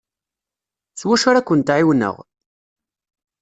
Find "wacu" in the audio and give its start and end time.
1.07-1.27